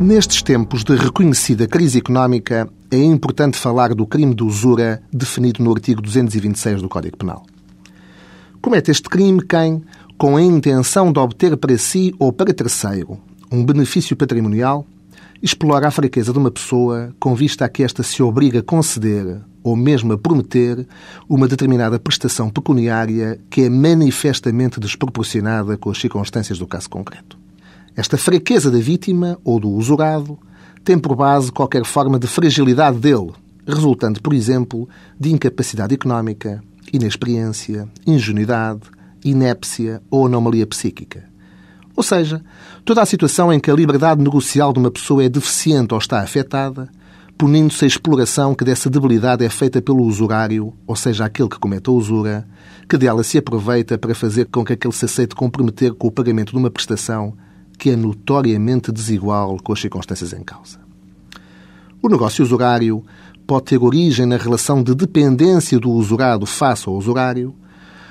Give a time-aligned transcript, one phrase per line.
[0.00, 5.72] Nestes tempos de reconhecida crise económica, é importante falar do crime de usura definido no
[5.72, 7.46] artigo 226 do Código Penal.
[8.60, 9.82] Comete este crime quem,
[10.18, 13.18] com a intenção de obter para si ou para terceiro
[13.50, 14.86] um benefício patrimonial,
[15.42, 19.42] explora a fraqueza de uma pessoa com vista a que esta se obriga a conceder
[19.62, 20.86] ou mesmo a prometer
[21.28, 27.41] uma determinada prestação pecuniária que é manifestamente desproporcionada com as circunstâncias do caso concreto.
[27.94, 30.38] Esta fraqueza da vítima ou do usurado
[30.82, 33.32] tem por base qualquer forma de fragilidade dele,
[33.66, 34.88] resultante, por exemplo,
[35.18, 38.80] de incapacidade económica, inexperiência, ingenuidade,
[39.24, 41.24] inépcia ou anomalia psíquica.
[41.94, 42.42] Ou seja,
[42.84, 46.20] toda a situação em que a liberdade negocial de uma pessoa é deficiente ou está
[46.20, 46.88] afetada,
[47.36, 51.90] punindo-se a exploração que dessa debilidade é feita pelo usurário, ou seja, aquele que comete
[51.90, 52.48] a usura,
[52.88, 56.52] que dela se aproveita para fazer com que aquele se aceite comprometer com o pagamento
[56.52, 57.34] de uma prestação
[57.82, 60.78] que é notoriamente desigual com as circunstâncias em causa.
[62.00, 63.02] O negócio usurário
[63.44, 67.52] pode ter origem na relação de dependência do usurado face ao usurário,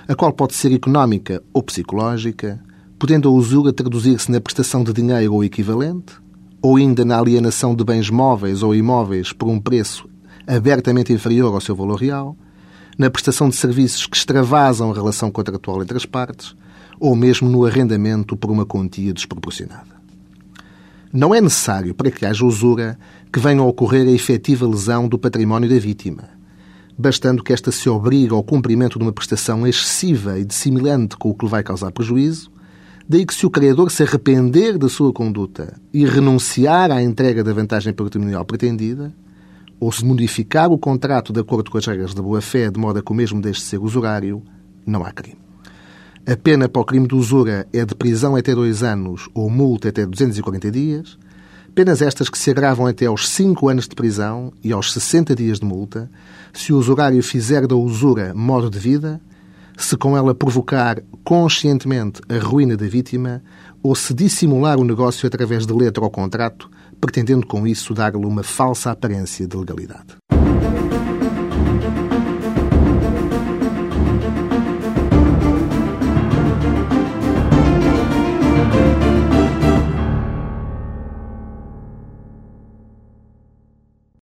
[0.10, 2.62] a qual pode ser económica ou psicológica,
[3.00, 6.16] podendo a usura traduzir-se na prestação de dinheiro ou equivalente,
[6.62, 10.06] ou ainda na alienação de bens móveis ou imóveis por um preço
[10.46, 12.36] abertamente inferior ao seu valor real,
[12.98, 16.58] na prestação de serviços que extravasam a relação contratual entre as partes,
[17.02, 20.00] ou mesmo no arrendamento por uma quantia desproporcionada.
[21.12, 22.96] Não é necessário, para que haja usura,
[23.34, 26.30] que venha a ocorrer a efetiva lesão do património da vítima,
[26.96, 31.34] bastando que esta se obrigue ao cumprimento de uma prestação excessiva e dissimilante com o
[31.34, 32.52] que lhe vai causar prejuízo,
[33.10, 37.52] daí que se o credor se arrepender da sua conduta e renunciar à entrega da
[37.52, 39.12] vantagem patrimonial pretendida,
[39.80, 43.02] ou se modificar o contrato de acordo com as regras da boa-fé de modo a
[43.02, 44.44] que o mesmo deixe de ser usurário,
[44.86, 45.51] não há crime.
[46.24, 49.90] A pena para o crime de usura é de prisão até dois anos ou multa
[49.90, 51.18] até 240 dias.
[51.74, 55.60] Penas estas que se agravam até aos 5 anos de prisão e aos 60 dias
[55.60, 56.12] de multa,
[56.54, 59.20] se o usurário fizer da usura modo de vida,
[59.76, 63.42] se com ela provocar conscientemente a ruína da vítima
[63.82, 66.70] ou se dissimular o negócio através de letra ou contrato,
[67.00, 70.21] pretendendo com isso dar-lhe uma falsa aparência de legalidade.